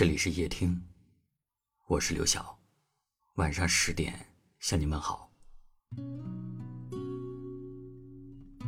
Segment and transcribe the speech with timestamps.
[0.00, 0.80] 这里是夜听，
[1.86, 2.58] 我是刘晓。
[3.34, 4.18] 晚上十点
[4.58, 5.30] 向你们好。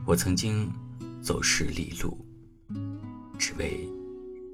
[0.04, 0.70] 我曾经
[1.22, 2.22] 走十里路，
[3.38, 3.88] 只为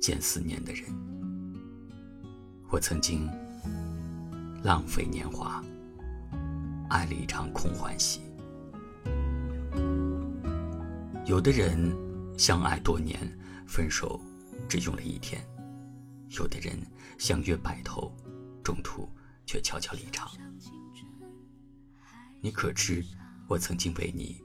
[0.01, 0.85] 见思念的人。
[2.71, 3.29] 我曾经
[4.63, 5.61] 浪费年华，
[6.91, 8.21] 爱了一场空欢喜。
[11.27, 11.93] 有的人
[12.39, 13.19] 相爱多年，
[13.67, 14.21] 分手
[14.69, 15.45] 只用了一天。
[16.31, 16.79] 有的人
[17.19, 18.13] 相约白头，
[18.63, 19.09] 中途
[19.47, 20.31] 却悄悄离场。
[22.41, 23.05] 你可知，
[23.49, 24.41] 我曾经为你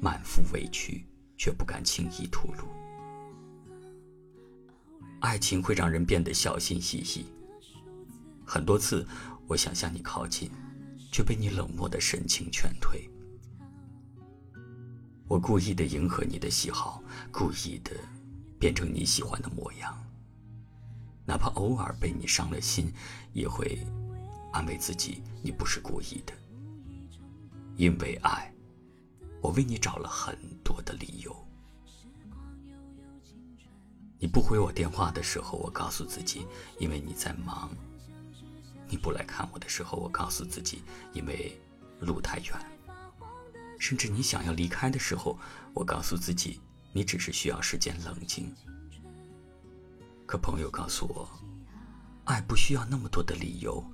[0.00, 1.06] 满腹委屈，
[1.36, 2.64] 却不敢轻易吐露。
[5.20, 7.26] 爱情会让人变得小心翼翼。
[8.44, 9.06] 很多次，
[9.46, 10.50] 我想向你靠近，
[11.12, 13.08] 却被你冷漠的神情劝退。
[15.28, 17.92] 我故意的迎合你的喜好，故意的
[18.58, 19.96] 变成你喜欢的模样。
[21.26, 22.92] 哪怕偶尔被你伤了心，
[23.32, 23.78] 也会
[24.52, 26.32] 安慰自己你不是故意的。
[27.76, 28.52] 因为爱，
[29.40, 31.34] 我为你找了很多的理由。
[34.18, 36.46] 你不回我电话的时候，我告诉自己，
[36.78, 37.70] 因为你在忙。
[38.86, 40.82] 你不来看我的时候，我告诉自己，
[41.12, 41.58] 因为
[42.00, 42.54] 路太远。
[43.78, 45.38] 甚至你想要离开的时候，
[45.72, 46.60] 我告诉自己，
[46.92, 48.54] 你只是需要时间冷静。
[50.30, 51.28] 可朋友告诉我，
[52.24, 53.84] 爱不需要那么多的理由。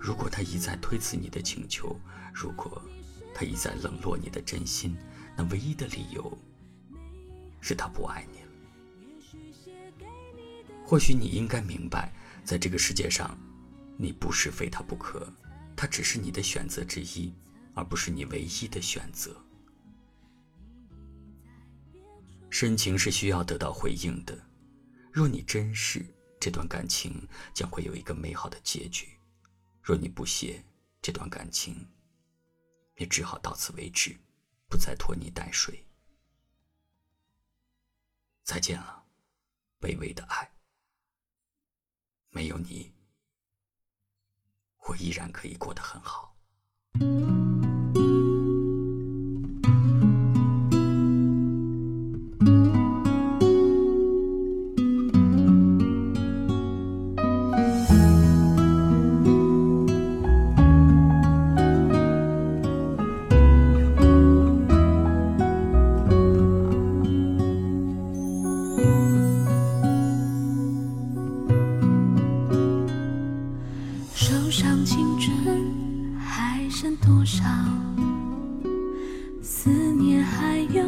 [0.00, 2.00] 如果他一再推辞你的请求，
[2.32, 2.80] 如果
[3.34, 4.96] 他一再冷落你的真心，
[5.36, 6.38] 那唯一的理由
[7.60, 8.48] 是他不爱你了。
[10.86, 12.10] 或许你应该明白，
[12.42, 13.38] 在这个世界上，
[13.98, 15.30] 你不是非他不可，
[15.76, 17.34] 他只是你的选择之一，
[17.74, 19.36] 而不是你唯一的选择。
[22.48, 24.47] 深情是需要得到回应的。
[25.18, 26.06] 若你珍视
[26.38, 29.04] 这段感情，将会有一个美好的结局；
[29.82, 30.64] 若你不屑
[31.02, 31.88] 这段感情，
[32.98, 34.16] 也只好到此为止，
[34.68, 35.84] 不再拖泥带水。
[38.44, 39.08] 再见了，
[39.80, 40.48] 卑微的爱。
[42.30, 42.94] 没有你，
[44.86, 46.37] 我依然可以过得很好。
[76.18, 77.44] 还剩多少
[79.42, 80.82] 思念，还有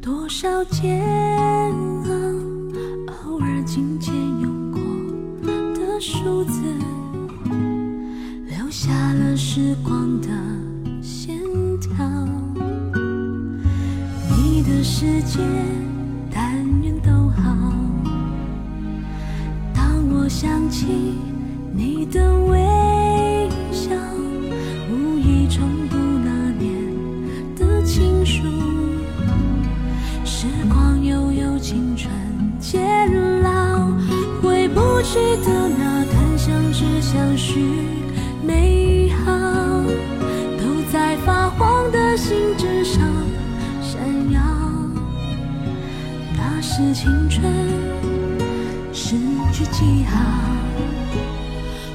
[0.00, 1.02] 多少煎
[2.04, 2.10] 熬？
[3.24, 4.80] 偶尔琴键用过
[5.74, 6.60] 的数字，
[8.46, 10.28] 留下了时光的
[11.02, 11.38] 线
[11.80, 12.06] 条。
[14.30, 15.40] 你的世界，
[16.32, 17.72] 但愿都好。
[19.74, 20.86] 当我想起
[21.72, 22.93] 你的微。
[23.74, 23.90] 笑
[24.88, 26.30] 无意重读那
[26.60, 26.70] 年
[27.56, 28.44] 的情书
[30.24, 32.08] 时光悠悠青春
[32.60, 32.80] 渐
[33.42, 33.90] 老
[34.40, 37.58] 回不去的那段相知相许
[38.46, 39.32] 美好
[40.56, 43.02] 都在发黄的信纸上
[43.82, 43.98] 闪
[44.30, 44.40] 耀。
[46.36, 47.42] 那是青春
[48.92, 49.16] 失
[49.52, 50.83] 去记号。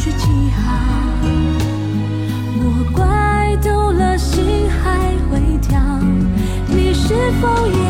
[0.00, 0.72] 去记号。
[2.56, 5.78] 我怪丢了心还会跳。
[6.66, 7.89] 你是否也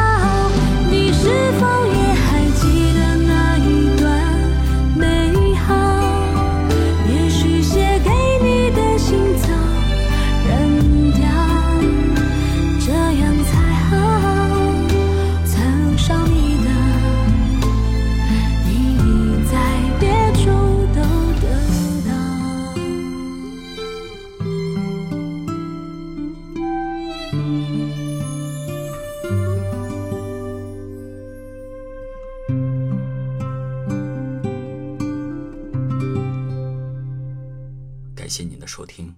[38.31, 39.13] 谢您的收听，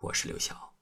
[0.00, 0.75] 我是刘晓。